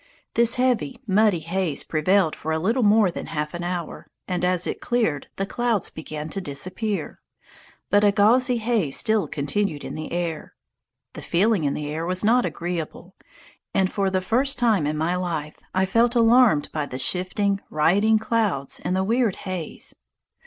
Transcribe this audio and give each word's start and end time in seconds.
This 0.33 0.55
heavy, 0.55 0.99
muddy 1.05 1.41
haze 1.41 1.83
prevailed 1.83 2.35
for 2.35 2.51
a 2.51 2.57
little 2.57 2.81
more 2.81 3.11
than 3.11 3.27
half 3.27 3.53
an 3.53 3.63
hour, 3.63 4.07
and 4.27 4.43
as 4.43 4.65
it 4.65 4.81
cleared, 4.81 5.27
the 5.35 5.45
clouds 5.45 5.91
began 5.91 6.27
to 6.29 6.41
disappear, 6.41 7.21
but 7.91 8.03
a 8.03 8.11
gauzy 8.11 8.57
haze 8.57 8.97
still 8.97 9.27
continued 9.27 9.83
in 9.83 9.93
the 9.93 10.11
air. 10.11 10.55
The 11.13 11.21
feeling 11.21 11.65
in 11.65 11.75
the 11.75 11.85
air 11.87 12.03
was 12.07 12.23
not 12.25 12.47
agreeable, 12.47 13.13
and 13.75 13.91
for 13.91 14.09
the 14.09 14.21
first 14.21 14.57
time 14.57 14.87
in 14.87 14.97
my 14.97 15.15
life 15.15 15.59
I 15.71 15.85
felt 15.85 16.15
alarmed 16.15 16.71
by 16.71 16.87
the 16.87 16.97
shifting, 16.97 17.61
rioting 17.69 18.17
clouds 18.17 18.81
and 18.83 18.95
the 18.95 19.03
weird 19.03 19.35
haze. 19.45 19.93